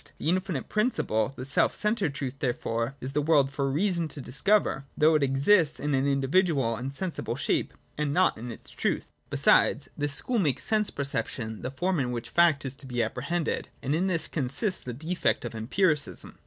'The 0.17 0.29
infinite 0.29 0.67
principle, 0.67 1.31
the 1.37 1.45
self 1.45 1.75
centred 1.75 2.15
truth, 2.15 2.33
therefore, 2.39 2.95
is 3.01 3.11
in 3.11 3.13
the 3.13 3.21
world 3.21 3.51
for 3.51 3.69
reason 3.69 4.07
to 4.07 4.19
discover: 4.19 4.83
though 4.97 5.13
it 5.13 5.21
exists 5.21 5.79
in 5.79 5.93
an 5.93 6.07
individual 6.07 6.75
and 6.75 6.91
sensible 6.91 7.35
shape, 7.35 7.71
and 7.99 8.11
not 8.11 8.35
in 8.35 8.51
its 8.51 8.71
truth. 8.71 9.05
Besides, 9.29 9.89
this 9.95 10.13
school 10.15 10.39
makes 10.39 10.63
sense 10.63 10.89
perception 10.89 11.61
the 11.61 11.69
form 11.69 11.99
in 11.99 12.11
which 12.11 12.31
fact 12.31 12.65
is 12.65 12.75
to 12.77 12.87
be 12.87 13.03
apprehended: 13.03 13.69
and 13.83 13.93
in 13.93 14.07
this 14.07 14.27
consists 14.27 14.81
the 14.81 14.93
defect 14.93 15.45
of 15.45 15.53
Empiricism. 15.53 16.39